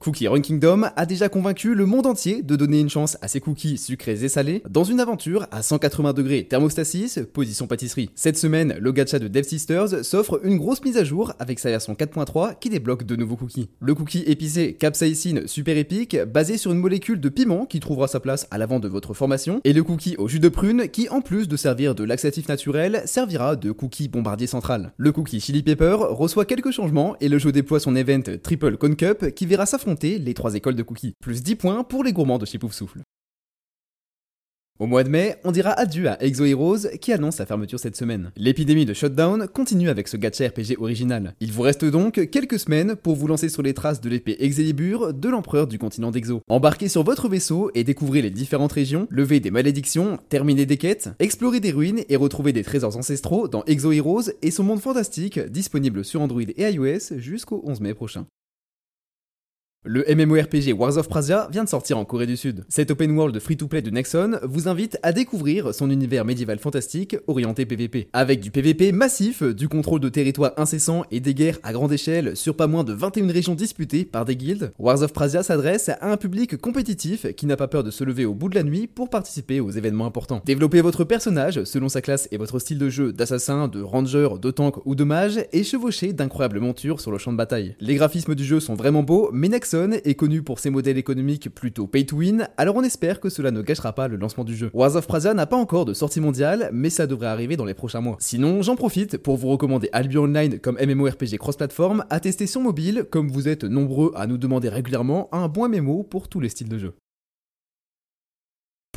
Cookie 0.00 0.28
Run 0.28 0.42
Kingdom 0.42 0.84
a 0.94 1.06
déjà 1.06 1.28
convaincu 1.28 1.74
le 1.74 1.84
monde 1.84 2.06
entier 2.06 2.42
de 2.42 2.54
donner 2.54 2.78
une 2.78 2.88
chance 2.88 3.18
à 3.20 3.26
ses 3.26 3.40
cookies 3.40 3.78
sucrés 3.78 4.22
et 4.22 4.28
salés 4.28 4.62
dans 4.70 4.84
une 4.84 5.00
aventure 5.00 5.48
à 5.50 5.60
180 5.60 6.12
degrés 6.12 6.44
thermostasis, 6.44 7.18
position 7.32 7.66
pâtisserie. 7.66 8.10
Cette 8.14 8.38
semaine, 8.38 8.76
le 8.78 8.92
gacha 8.92 9.18
de 9.18 9.26
Dev 9.26 9.42
Sisters 9.42 10.04
s'offre 10.04 10.40
une 10.44 10.56
grosse 10.56 10.84
mise 10.84 10.96
à 10.98 11.04
jour 11.04 11.32
avec 11.40 11.58
sa 11.58 11.70
version 11.70 11.94
4.3 11.94 12.60
qui 12.60 12.70
débloque 12.70 13.02
de 13.02 13.16
nouveaux 13.16 13.34
cookies. 13.34 13.70
Le 13.80 13.92
cookie 13.96 14.22
épicé 14.26 14.74
capsaïcine 14.74 15.48
super 15.48 15.76
épique, 15.76 16.16
basé 16.16 16.58
sur 16.58 16.70
une 16.70 16.78
molécule 16.78 17.18
de 17.18 17.28
piment 17.28 17.66
qui 17.66 17.80
trouvera 17.80 18.06
sa 18.06 18.20
place 18.20 18.46
à 18.52 18.58
l'avant 18.58 18.78
de 18.78 18.86
votre 18.86 19.14
formation, 19.14 19.60
et 19.64 19.72
le 19.72 19.82
cookie 19.82 20.14
au 20.18 20.28
jus 20.28 20.40
de 20.40 20.48
prune 20.48 20.88
qui, 20.88 21.08
en 21.08 21.22
plus 21.22 21.48
de 21.48 21.56
servir 21.56 21.96
de 21.96 22.04
laxatif 22.04 22.46
naturel, 22.48 23.02
servira 23.04 23.56
de 23.56 23.72
cookie 23.72 24.06
bombardier 24.06 24.46
central. 24.46 24.92
Le 24.96 25.10
cookie 25.10 25.40
chili 25.40 25.64
pepper 25.64 25.96
reçoit 25.98 26.44
quelques 26.44 26.70
changements 26.70 27.16
et 27.20 27.28
le 27.28 27.38
jeu 27.38 27.50
déploie 27.50 27.80
son 27.80 27.96
event 27.96 28.22
Triple 28.44 28.76
Cone 28.76 28.94
Cup 28.94 29.34
qui 29.34 29.46
verra 29.46 29.66
s'affronter 29.66 29.87
les 30.02 30.34
trois 30.34 30.54
écoles 30.54 30.76
de 30.76 30.82
cookies. 30.82 31.14
Plus 31.20 31.42
10 31.42 31.56
points 31.56 31.84
pour 31.84 32.04
les 32.04 32.12
gourmands 32.12 32.38
de 32.38 32.46
chez 32.46 32.58
Pouf 32.58 32.72
Souffle. 32.72 33.02
Au 34.80 34.86
mois 34.86 35.02
de 35.02 35.08
mai, 35.08 35.34
on 35.42 35.50
dira 35.50 35.72
adieu 35.72 36.08
à 36.08 36.22
Exo 36.22 36.44
Heroes 36.44 36.86
qui 37.00 37.12
annonce 37.12 37.36
sa 37.36 37.46
fermeture 37.46 37.80
cette 37.80 37.96
semaine. 37.96 38.30
L'épidémie 38.36 38.86
de 38.86 38.94
Shutdown 38.94 39.48
continue 39.48 39.88
avec 39.88 40.06
ce 40.06 40.16
gacha 40.16 40.46
RPG 40.46 40.78
original. 40.78 41.34
Il 41.40 41.50
vous 41.50 41.62
reste 41.62 41.84
donc 41.84 42.30
quelques 42.30 42.60
semaines 42.60 42.94
pour 42.94 43.16
vous 43.16 43.26
lancer 43.26 43.48
sur 43.48 43.62
les 43.62 43.74
traces 43.74 44.00
de 44.00 44.08
l'épée 44.08 44.36
Excalibur 44.38 45.12
de 45.12 45.28
l'empereur 45.28 45.66
du 45.66 45.80
continent 45.80 46.12
d'Exo. 46.12 46.42
Embarquez 46.48 46.86
sur 46.86 47.02
votre 47.02 47.28
vaisseau 47.28 47.72
et 47.74 47.82
découvrez 47.82 48.22
les 48.22 48.30
différentes 48.30 48.70
régions, 48.70 49.08
levez 49.10 49.40
des 49.40 49.50
malédictions, 49.50 50.20
terminez 50.28 50.64
des 50.64 50.76
quêtes, 50.76 51.10
explorez 51.18 51.58
des 51.58 51.72
ruines 51.72 52.04
et 52.08 52.14
retrouvez 52.14 52.52
des 52.52 52.62
trésors 52.62 52.96
ancestraux 52.96 53.48
dans 53.48 53.64
Exo 53.64 53.90
Heroes 53.90 54.30
et 54.42 54.52
son 54.52 54.62
monde 54.62 54.80
fantastique 54.80 55.40
disponible 55.40 56.04
sur 56.04 56.20
Android 56.20 56.42
et 56.42 56.70
iOS 56.70 57.18
jusqu'au 57.18 57.62
11 57.66 57.80
mai 57.80 57.94
prochain. 57.94 58.26
Le 59.90 60.04
MMORPG 60.06 60.74
Wars 60.78 60.98
of 60.98 61.08
Prasia 61.08 61.48
vient 61.50 61.64
de 61.64 61.68
sortir 61.70 61.96
en 61.96 62.04
Corée 62.04 62.26
du 62.26 62.36
Sud. 62.36 62.66
Cet 62.68 62.90
open 62.90 63.10
world 63.12 63.38
free-to-play 63.38 63.80
de 63.80 63.88
Nexon 63.88 64.38
vous 64.42 64.68
invite 64.68 64.98
à 65.02 65.12
découvrir 65.12 65.72
son 65.72 65.88
univers 65.88 66.26
médiéval 66.26 66.58
fantastique 66.58 67.16
orienté 67.26 67.64
PVP. 67.64 68.10
Avec 68.12 68.40
du 68.40 68.50
PVP 68.50 68.92
massif, 68.92 69.42
du 69.42 69.66
contrôle 69.66 70.00
de 70.00 70.10
territoire 70.10 70.52
incessant 70.58 71.04
et 71.10 71.20
des 71.20 71.32
guerres 71.32 71.58
à 71.62 71.72
grande 71.72 71.90
échelle 71.90 72.36
sur 72.36 72.54
pas 72.54 72.66
moins 72.66 72.84
de 72.84 72.92
21 72.92 73.32
régions 73.32 73.54
disputées 73.54 74.04
par 74.04 74.26
des 74.26 74.36
guildes, 74.36 74.74
Wars 74.78 75.00
of 75.00 75.14
Prasia 75.14 75.42
s'adresse 75.42 75.88
à 75.88 76.12
un 76.12 76.18
public 76.18 76.58
compétitif 76.58 77.26
qui 77.34 77.46
n'a 77.46 77.56
pas 77.56 77.66
peur 77.66 77.82
de 77.82 77.90
se 77.90 78.04
lever 78.04 78.26
au 78.26 78.34
bout 78.34 78.50
de 78.50 78.56
la 78.56 78.64
nuit 78.64 78.88
pour 78.88 79.08
participer 79.08 79.58
aux 79.58 79.70
événements 79.70 80.04
importants. 80.04 80.42
Développez 80.44 80.82
votre 80.82 81.04
personnage 81.04 81.64
selon 81.64 81.88
sa 81.88 82.02
classe 82.02 82.28
et 82.30 82.36
votre 82.36 82.58
style 82.58 82.76
de 82.76 82.90
jeu 82.90 83.14
d'assassin, 83.14 83.68
de 83.68 83.80
ranger, 83.80 84.28
de 84.38 84.50
tank 84.50 84.84
ou 84.84 84.94
de 84.94 85.04
mage 85.04 85.46
et 85.54 85.64
chevauchez 85.64 86.12
d'incroyables 86.12 86.60
montures 86.60 87.00
sur 87.00 87.10
le 87.10 87.16
champ 87.16 87.32
de 87.32 87.38
bataille. 87.38 87.74
Les 87.80 87.94
graphismes 87.94 88.34
du 88.34 88.44
jeu 88.44 88.60
sont 88.60 88.74
vraiment 88.74 89.02
beaux, 89.02 89.30
mais 89.32 89.48
Nexon 89.48 89.77
est 89.86 90.14
connu 90.14 90.42
pour 90.42 90.58
ses 90.58 90.70
modèles 90.70 90.98
économiques 90.98 91.54
plutôt 91.54 91.86
pay 91.86 92.04
to 92.04 92.16
win, 92.16 92.48
alors 92.56 92.76
on 92.76 92.82
espère 92.82 93.20
que 93.20 93.28
cela 93.28 93.50
ne 93.50 93.62
gâchera 93.62 93.94
pas 93.94 94.08
le 94.08 94.16
lancement 94.16 94.44
du 94.44 94.56
jeu. 94.56 94.70
Wars 94.74 94.96
of 94.96 95.06
Prasia 95.06 95.34
n'a 95.34 95.46
pas 95.46 95.56
encore 95.56 95.84
de 95.84 95.94
sortie 95.94 96.20
mondiale, 96.20 96.70
mais 96.72 96.90
ça 96.90 97.06
devrait 97.06 97.28
arriver 97.28 97.56
dans 97.56 97.64
les 97.64 97.74
prochains 97.74 98.00
mois. 98.00 98.16
Sinon, 98.20 98.62
j'en 98.62 98.76
profite 98.76 99.18
pour 99.18 99.36
vous 99.36 99.48
recommander 99.48 99.88
Albion 99.92 100.24
Online 100.24 100.58
comme 100.58 100.78
MMORPG 100.80 101.38
cross-platform 101.38 102.04
à 102.10 102.20
tester 102.20 102.46
sur 102.46 102.60
mobile, 102.60 103.04
comme 103.10 103.30
vous 103.30 103.48
êtes 103.48 103.64
nombreux 103.64 104.12
à 104.14 104.26
nous 104.26 104.38
demander 104.38 104.68
régulièrement 104.68 105.28
un 105.32 105.48
bon 105.48 105.68
MMO 105.68 106.02
pour 106.02 106.28
tous 106.28 106.40
les 106.40 106.48
styles 106.48 106.68
de 106.68 106.78
jeu. 106.78 106.94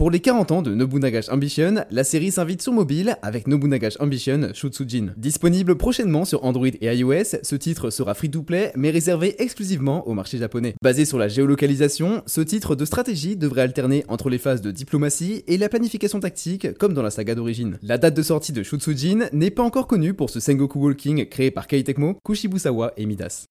Pour 0.02 0.10
les 0.10 0.20
40 0.20 0.52
ans 0.52 0.62
de 0.64 0.74
Nobunaga's 0.74 1.30
Ambition, 1.30 1.86
la 1.92 2.04
série 2.04 2.32
s'invite 2.32 2.64
sur 2.64 2.74
mobile 2.74 3.18
avec 3.22 3.46
Nobunaga's 3.46 3.98
Ambition 4.00 4.50
Shutsujin. 4.52 5.14
Disponible 5.16 5.76
prochainement 5.76 6.26
sur 6.26 6.44
Android 6.44 6.66
et 6.66 6.96
iOS, 6.96 7.38
ce 7.44 7.56
titre 7.56 7.92
sera 7.92 8.16
free-to-play 8.16 8.72
mais 8.76 8.90
réservé 8.90 9.36
exclusivement 9.38 10.08
au 10.08 10.16
marché 10.16 10.40
japonais. 10.40 10.74
Basé 10.82 11.06
sur 11.06 11.20
la 11.20 11.28
géolocalisation, 11.28 12.24
ce 12.26 12.42
titre 12.42 12.76
de 12.76 12.84
stratégie 12.84 13.38
devrait 13.38 13.62
alterner 13.62 14.04
entre 14.08 14.30
les 14.30 14.40
phases 14.40 14.64
de 14.64 14.72
diplomatie 14.72 15.44
et 15.46 15.60
la 15.60 15.70
planification 15.70 16.20
tactique 16.20 16.76
comme 16.80 16.96
dans 16.96 17.04
la 17.04 17.12
saga 17.12 17.36
d'origine. 17.36 17.78
La 17.84 18.00
date 18.00 18.16
de 18.16 18.24
sortie 18.24 18.54
de 18.54 18.64
Shutsujin 18.64 19.28
n'est 19.34 19.52
pas 19.52 19.62
encore 19.62 19.86
connue 19.86 20.16
pour 20.16 20.32
ce 20.32 20.40
Sengoku 20.40 20.80
Walking 20.80 21.28
créé 21.28 21.52
par 21.52 21.68
Kei 21.68 21.84
Tecmo, 21.84 22.18
Kushibusawa 22.24 22.94
et 22.98 23.06
Midas. 23.06 23.46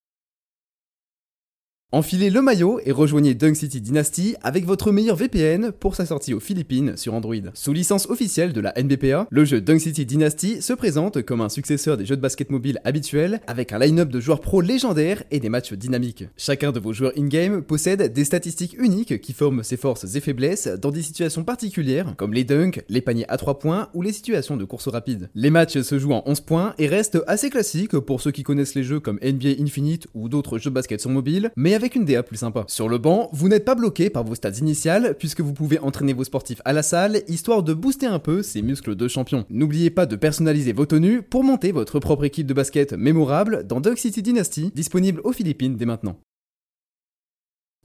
Enfilez 1.92 2.30
le 2.30 2.40
maillot 2.40 2.78
et 2.84 2.92
rejoignez 2.92 3.34
Dunk 3.34 3.56
City 3.56 3.80
Dynasty 3.80 4.36
avec 4.42 4.64
votre 4.64 4.92
meilleur 4.92 5.16
VPN 5.16 5.72
pour 5.72 5.96
sa 5.96 6.06
sortie 6.06 6.32
aux 6.32 6.38
Philippines 6.38 6.96
sur 6.96 7.14
Android. 7.14 7.34
Sous 7.52 7.72
licence 7.72 8.08
officielle 8.08 8.52
de 8.52 8.60
la 8.60 8.72
NBPA, 8.80 9.26
le 9.28 9.44
jeu 9.44 9.60
Dunk 9.60 9.80
City 9.80 10.06
Dynasty 10.06 10.62
se 10.62 10.72
présente 10.72 11.22
comme 11.22 11.40
un 11.40 11.48
successeur 11.48 11.96
des 11.96 12.06
jeux 12.06 12.14
de 12.14 12.20
basket 12.20 12.52
mobile 12.52 12.78
habituels 12.84 13.40
avec 13.48 13.72
un 13.72 13.80
line-up 13.80 14.08
de 14.08 14.20
joueurs 14.20 14.40
pro 14.40 14.60
légendaires 14.60 15.24
et 15.32 15.40
des 15.40 15.48
matchs 15.48 15.72
dynamiques. 15.72 16.26
Chacun 16.36 16.70
de 16.70 16.78
vos 16.78 16.92
joueurs 16.92 17.10
in-game 17.18 17.60
possède 17.60 18.12
des 18.12 18.24
statistiques 18.24 18.76
uniques 18.78 19.20
qui 19.20 19.32
forment 19.32 19.64
ses 19.64 19.76
forces 19.76 20.14
et 20.14 20.20
faiblesses 20.20 20.68
dans 20.68 20.92
des 20.92 21.02
situations 21.02 21.42
particulières 21.42 22.14
comme 22.16 22.34
les 22.34 22.44
dunks, 22.44 22.84
les 22.88 23.00
paniers 23.00 23.28
à 23.28 23.36
3 23.36 23.58
points 23.58 23.88
ou 23.94 24.02
les 24.02 24.12
situations 24.12 24.56
de 24.56 24.64
course 24.64 24.86
rapide. 24.86 25.28
Les 25.34 25.50
matchs 25.50 25.80
se 25.80 25.98
jouent 25.98 26.12
en 26.12 26.22
11 26.24 26.40
points 26.42 26.74
et 26.78 26.86
restent 26.86 27.18
assez 27.26 27.50
classiques 27.50 27.98
pour 27.98 28.20
ceux 28.20 28.30
qui 28.30 28.44
connaissent 28.44 28.76
les 28.76 28.84
jeux 28.84 29.00
comme 29.00 29.18
NBA 29.24 29.60
Infinite 29.60 30.06
ou 30.14 30.28
d'autres 30.28 30.58
jeux 30.58 30.70
de 30.70 30.74
basket 30.76 31.00
sur 31.00 31.10
mobile, 31.10 31.50
une 31.88 32.04
DA 32.04 32.22
plus 32.22 32.36
sympa. 32.36 32.64
Sur 32.68 32.88
le 32.88 32.98
banc, 32.98 33.28
vous 33.32 33.48
n'êtes 33.48 33.64
pas 33.64 33.74
bloqué 33.74 34.10
par 34.10 34.24
vos 34.24 34.34
stats 34.34 34.50
initiales 34.50 35.14
puisque 35.18 35.40
vous 35.40 35.52
pouvez 35.52 35.78
entraîner 35.78 36.12
vos 36.12 36.24
sportifs 36.24 36.62
à 36.64 36.72
la 36.72 36.82
salle 36.82 37.22
histoire 37.28 37.62
de 37.62 37.74
booster 37.74 38.06
un 38.06 38.18
peu 38.18 38.42
ces 38.42 38.62
muscles 38.62 38.94
de 38.94 39.08
champion. 39.08 39.44
N'oubliez 39.50 39.90
pas 39.90 40.06
de 40.06 40.16
personnaliser 40.16 40.72
vos 40.72 40.86
tenues 40.86 41.22
pour 41.22 41.44
monter 41.44 41.72
votre 41.72 42.00
propre 42.00 42.24
équipe 42.24 42.46
de 42.46 42.54
basket 42.54 42.92
mémorable 42.92 43.66
dans 43.66 43.80
Dog 43.80 43.96
City 43.96 44.22
Dynasty, 44.22 44.72
disponible 44.74 45.20
aux 45.24 45.32
Philippines 45.32 45.76
dès 45.76 45.86
maintenant. 45.86 46.16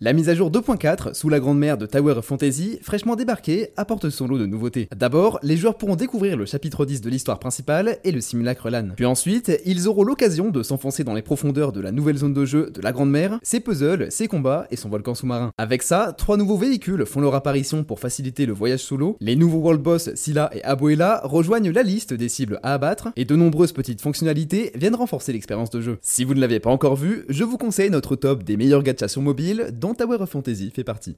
La 0.02 0.12
mise 0.12 0.28
à 0.28 0.36
jour 0.36 0.52
2.4 0.52 1.14
sous 1.14 1.30
la 1.30 1.40
grande 1.40 1.58
mer 1.58 1.78
de 1.78 1.86
Tower 1.86 2.16
of 2.18 2.25
Fantasy, 2.25 2.80
fraîchement 2.82 3.16
débarquée, 3.16 3.70
apporte 3.78 4.10
son 4.10 4.28
lot 4.28 4.38
de 4.38 4.46
nouveautés. 4.46 4.90
D'abord, 4.94 5.40
les 5.42 5.56
joueurs 5.56 5.78
pourront 5.78 5.96
découvrir 5.96 6.36
le 6.36 6.46
chapitre 6.46 6.86
10 6.86 7.00
de 7.00 7.10
l'histoire 7.10 7.40
principale 7.40 8.00
et 8.04 8.12
le 8.12 8.20
simulacre 8.20 8.70
LAN. 8.70 8.90
Puis 8.98 9.06
ensuite, 9.06 9.58
ils 9.66 9.88
auront 9.88 10.04
l'occasion 10.04 10.50
de 10.50 10.64
s'enfoncer 10.64 11.06
dans 11.06 11.14
les 11.14 11.22
profondeurs 11.22 11.72
de 11.72 11.80
la 11.80 11.94
nouvelle 11.94 12.18
zone 12.18 12.34
de 12.34 12.44
jeu 12.44 12.72
de 12.74 12.82
la 12.82 12.92
grande 12.92 13.10
mer, 13.10 13.40
ses 13.42 13.62
puzzles, 13.62 14.12
ses 14.12 14.28
combats 14.28 14.68
et 14.70 14.75
son 14.75 14.90
volcan 14.90 15.16
sous-marin. 15.16 15.52
Avec 15.58 15.82
ça, 15.82 16.14
trois 16.18 16.36
nouveaux 16.36 16.58
véhicules 16.58 17.06
font 17.06 17.22
leur 17.22 17.34
apparition 17.34 17.86
pour 17.86 18.02
faciliter 18.02 18.46
le 18.46 18.52
voyage 18.52 18.82
solo, 18.82 19.16
les 19.22 19.38
nouveaux 19.38 19.60
world 19.60 19.82
boss 19.82 20.14
Scylla 20.14 20.50
et 20.54 20.62
Abuela 20.66 21.22
rejoignent 21.24 21.72
la 21.72 21.84
liste 21.84 22.14
des 22.14 22.28
cibles 22.28 22.60
à 22.64 22.74
abattre, 22.74 23.14
et 23.16 23.24
de 23.24 23.36
nombreuses 23.38 23.72
petites 23.72 24.02
fonctionnalités 24.02 24.74
viennent 24.75 24.96
renforcer 24.96 25.32
l'expérience 25.32 25.70
de 25.70 25.80
jeu. 25.80 26.00
Si 26.02 26.25
vous 26.25 26.34
ne 26.34 26.42
l'avez 26.42 26.60
pas 26.60 26.70
encore 26.70 26.98
vu, 26.98 27.24
je 27.30 27.46
vous 27.46 27.58
conseille 27.58 27.90
notre 27.90 28.18
top 28.18 28.44
des 28.44 28.58
meilleurs 28.58 28.84
gachas 28.84 29.08
sur 29.08 29.22
mobile 29.22 29.70
dont 29.86 29.94
Tower 29.94 30.18
of 30.20 30.30
Fantasy 30.32 30.72
fait 30.72 30.84
partie. 30.84 31.15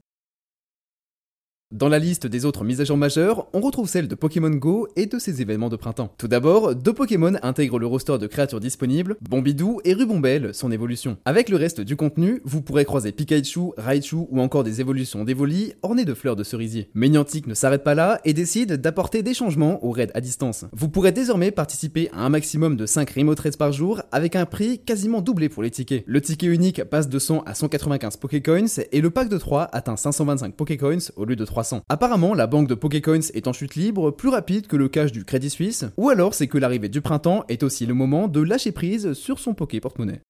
Dans 1.70 1.90
la 1.90 1.98
liste 1.98 2.26
des 2.26 2.46
autres 2.46 2.64
mises 2.64 2.80
à 2.80 2.84
jour 2.84 2.96
majeures, 2.96 3.46
on 3.52 3.60
retrouve 3.60 3.90
celle 3.90 4.08
de 4.08 4.14
Pokémon 4.14 4.48
Go 4.48 4.88
et 4.96 5.04
de 5.04 5.18
ses 5.18 5.42
événements 5.42 5.68
de 5.68 5.76
printemps. 5.76 6.14
Tout 6.16 6.26
d'abord, 6.26 6.74
deux 6.74 6.94
Pokémon 6.94 7.34
intègrent 7.42 7.78
le 7.78 7.86
roster 7.86 8.16
de 8.16 8.26
créatures 8.26 8.58
disponibles, 8.58 9.16
Bombidou 9.20 9.78
et 9.84 9.92
Rubombelle, 9.92 10.54
son 10.54 10.72
évolution. 10.72 11.18
Avec 11.26 11.50
le 11.50 11.58
reste 11.58 11.82
du 11.82 11.94
contenu, 11.94 12.40
vous 12.46 12.62
pourrez 12.62 12.86
croiser 12.86 13.12
Pikachu, 13.12 13.72
Raichu 13.76 14.16
ou 14.16 14.40
encore 14.40 14.64
des 14.64 14.80
évolutions 14.80 15.24
d'Evoli 15.24 15.74
ornées 15.82 16.06
de 16.06 16.14
fleurs 16.14 16.36
de 16.36 16.42
cerisier. 16.42 16.88
Mais 16.94 17.10
Niantic 17.10 17.46
ne 17.46 17.52
s'arrête 17.52 17.84
pas 17.84 17.94
là 17.94 18.18
et 18.24 18.32
décide 18.32 18.80
d'apporter 18.80 19.22
des 19.22 19.34
changements 19.34 19.84
au 19.84 19.90
raid 19.90 20.10
à 20.14 20.22
distance. 20.22 20.64
Vous 20.72 20.88
pourrez 20.88 21.12
désormais 21.12 21.50
participer 21.50 22.08
à 22.14 22.24
un 22.24 22.30
maximum 22.30 22.76
de 22.76 22.86
5 22.86 23.10
remote 23.10 23.40
raids 23.40 23.58
par 23.58 23.72
jour 23.72 24.00
avec 24.10 24.36
un 24.36 24.46
prix 24.46 24.78
quasiment 24.78 25.20
doublé 25.20 25.50
pour 25.50 25.62
les 25.62 25.70
tickets. 25.70 26.02
Le 26.06 26.22
ticket 26.22 26.46
unique 26.46 26.82
passe 26.84 27.10
de 27.10 27.18
100 27.18 27.42
à 27.44 27.52
195 27.52 28.16
Pokécoins 28.16 28.64
et 28.90 29.02
le 29.02 29.10
pack 29.10 29.28
de 29.28 29.36
3 29.36 29.64
atteint 29.64 29.96
525 29.96 30.54
Pokécoins 30.54 31.10
au 31.16 31.26
lieu 31.26 31.36
de 31.36 31.44
3 31.44 31.57
Apparemment, 31.88 32.34
la 32.34 32.46
banque 32.46 32.68
de 32.68 32.74
Pokécoins 32.74 33.20
est 33.34 33.48
en 33.48 33.52
chute 33.52 33.74
libre, 33.74 34.10
plus 34.10 34.28
rapide 34.28 34.66
que 34.66 34.76
le 34.76 34.88
cash 34.88 35.12
du 35.12 35.24
Crédit 35.24 35.50
Suisse, 35.50 35.84
ou 35.96 36.08
alors 36.08 36.34
c'est 36.34 36.46
que 36.46 36.58
l'arrivée 36.58 36.88
du 36.88 37.00
printemps 37.00 37.44
est 37.48 37.62
aussi 37.62 37.86
le 37.86 37.94
moment 37.94 38.28
de 38.28 38.40
lâcher 38.40 38.72
prise 38.72 39.12
sur 39.12 39.38
son 39.38 39.54
Poké 39.54 39.80
porte-monnaie. 39.80 40.20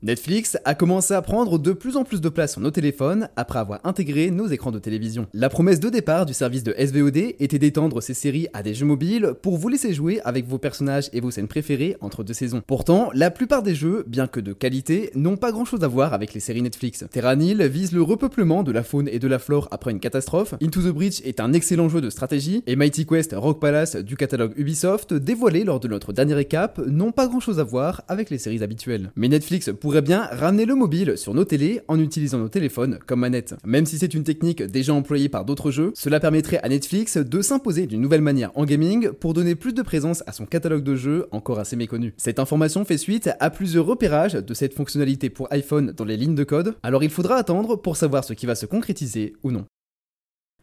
Netflix 0.00 0.56
a 0.64 0.76
commencé 0.76 1.12
à 1.12 1.22
prendre 1.22 1.58
de 1.58 1.72
plus 1.72 1.96
en 1.96 2.04
plus 2.04 2.20
de 2.20 2.28
place 2.28 2.52
sur 2.52 2.60
nos 2.60 2.70
téléphones 2.70 3.28
après 3.34 3.58
avoir 3.58 3.80
intégré 3.82 4.30
nos 4.30 4.46
écrans 4.46 4.70
de 4.70 4.78
télévision. 4.78 5.26
La 5.34 5.48
promesse 5.48 5.80
de 5.80 5.88
départ 5.88 6.24
du 6.24 6.34
service 6.34 6.62
de 6.62 6.72
SVOD 6.78 7.16
était 7.16 7.58
d'étendre 7.58 8.00
ses 8.00 8.14
séries 8.14 8.46
à 8.52 8.62
des 8.62 8.74
jeux 8.74 8.86
mobiles 8.86 9.32
pour 9.42 9.56
vous 9.56 9.68
laisser 9.68 9.92
jouer 9.92 10.20
avec 10.24 10.46
vos 10.46 10.58
personnages 10.58 11.10
et 11.12 11.20
vos 11.20 11.32
scènes 11.32 11.48
préférées 11.48 11.96
entre 12.00 12.22
deux 12.22 12.32
saisons. 12.32 12.62
Pourtant, 12.64 13.10
la 13.12 13.32
plupart 13.32 13.64
des 13.64 13.74
jeux, 13.74 14.04
bien 14.06 14.28
que 14.28 14.38
de 14.38 14.52
qualité, 14.52 15.10
n'ont 15.16 15.36
pas 15.36 15.50
grand 15.50 15.64
chose 15.64 15.82
à 15.82 15.88
voir 15.88 16.12
avec 16.14 16.32
les 16.32 16.38
séries 16.38 16.62
Netflix. 16.62 17.04
Terranil 17.10 17.68
vise 17.68 17.90
le 17.90 18.02
repeuplement 18.02 18.62
de 18.62 18.70
la 18.70 18.84
faune 18.84 19.08
et 19.08 19.18
de 19.18 19.26
la 19.26 19.40
flore 19.40 19.66
après 19.72 19.90
une 19.90 19.98
catastrophe, 19.98 20.54
Into 20.62 20.80
the 20.80 20.94
Breach 20.94 21.22
est 21.24 21.40
un 21.40 21.52
excellent 21.52 21.88
jeu 21.88 22.00
de 22.00 22.10
stratégie, 22.10 22.62
et 22.68 22.76
Mighty 22.76 23.04
Quest 23.04 23.34
Rock 23.36 23.60
Palace 23.60 23.96
du 23.96 24.16
catalogue 24.16 24.52
Ubisoft, 24.56 25.12
dévoilé 25.12 25.64
lors 25.64 25.80
de 25.80 25.88
notre 25.88 26.12
dernier 26.12 26.34
récap, 26.34 26.78
n'ont 26.86 27.10
pas 27.10 27.26
grand 27.26 27.40
chose 27.40 27.58
à 27.58 27.64
voir 27.64 28.04
avec 28.06 28.30
les 28.30 28.38
séries 28.38 28.62
habituelles. 28.62 29.10
Mais 29.16 29.26
Netflix 29.26 29.70
pourrait 29.88 30.02
bien 30.02 30.28
ramener 30.32 30.66
le 30.66 30.74
mobile 30.74 31.16
sur 31.16 31.32
nos 31.32 31.46
télés 31.46 31.80
en 31.88 31.98
utilisant 31.98 32.36
nos 32.36 32.50
téléphones 32.50 32.98
comme 33.06 33.20
manette. 33.20 33.54
Même 33.64 33.86
si 33.86 33.96
c'est 33.96 34.12
une 34.12 34.22
technique 34.22 34.62
déjà 34.62 34.92
employée 34.92 35.30
par 35.30 35.46
d'autres 35.46 35.70
jeux, 35.70 35.92
cela 35.94 36.20
permettrait 36.20 36.60
à 36.62 36.68
Netflix 36.68 37.16
de 37.16 37.40
s'imposer 37.40 37.86
d'une 37.86 38.02
nouvelle 38.02 38.20
manière 38.20 38.50
en 38.54 38.66
gaming 38.66 39.10
pour 39.12 39.32
donner 39.32 39.54
plus 39.54 39.72
de 39.72 39.80
présence 39.80 40.22
à 40.26 40.32
son 40.32 40.44
catalogue 40.44 40.82
de 40.82 40.94
jeux 40.94 41.26
encore 41.30 41.58
assez 41.58 41.74
méconnu. 41.74 42.12
Cette 42.18 42.38
information 42.38 42.84
fait 42.84 42.98
suite 42.98 43.30
à 43.40 43.48
plusieurs 43.48 43.86
repérages 43.86 44.34
de 44.34 44.52
cette 44.52 44.74
fonctionnalité 44.74 45.30
pour 45.30 45.50
iPhone 45.50 45.94
dans 45.96 46.04
les 46.04 46.18
lignes 46.18 46.34
de 46.34 46.44
code, 46.44 46.74
alors 46.82 47.02
il 47.02 47.08
faudra 47.08 47.36
attendre 47.36 47.76
pour 47.76 47.96
savoir 47.96 48.24
ce 48.24 48.34
qui 48.34 48.44
va 48.44 48.56
se 48.56 48.66
concrétiser 48.66 49.36
ou 49.42 49.52
non. 49.52 49.64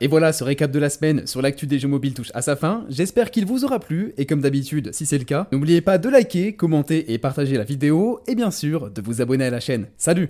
Et 0.01 0.07
voilà, 0.07 0.33
ce 0.33 0.43
récap 0.43 0.71
de 0.71 0.79
la 0.79 0.89
semaine 0.89 1.25
sur 1.25 1.41
l'actu 1.41 1.67
des 1.67 1.79
jeux 1.79 1.87
mobiles 1.87 2.13
touche 2.13 2.31
à 2.33 2.41
sa 2.41 2.57
fin. 2.57 2.85
J'espère 2.89 3.31
qu'il 3.31 3.45
vous 3.45 3.63
aura 3.63 3.79
plu 3.79 4.13
et 4.17 4.25
comme 4.25 4.41
d'habitude, 4.41 4.93
si 4.93 5.05
c'est 5.05 5.17
le 5.17 5.23
cas, 5.23 5.47
n'oubliez 5.53 5.79
pas 5.79 5.97
de 5.97 6.09
liker, 6.09 6.53
commenter 6.53 7.13
et 7.13 7.17
partager 7.17 7.55
la 7.55 7.63
vidéo 7.63 8.19
et 8.27 8.35
bien 8.35 8.51
sûr 8.51 8.91
de 8.91 9.01
vous 9.01 9.21
abonner 9.21 9.45
à 9.45 9.49
la 9.49 9.61
chaîne. 9.61 9.87
Salut 9.97 10.23